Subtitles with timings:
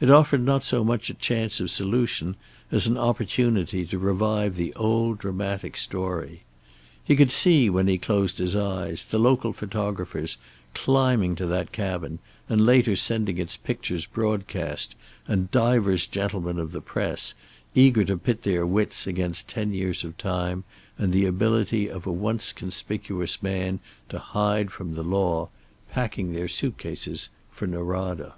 [0.00, 2.36] It offered not so much a chance of solution
[2.72, 6.44] as an opportunity to revive the old dramatic story.
[7.04, 10.38] He could see, when he closed his eyes, the local photographers
[10.72, 12.18] climbing to that cabin
[12.48, 14.96] and later sending its pictures broadcast,
[15.26, 17.34] and divers gentlemen of the press,
[17.74, 20.64] eager to pit their wits against ten years of time
[20.96, 25.50] and the ability of a once conspicuous man to hide from the law,
[25.92, 28.32] packing their suitcases for Norada.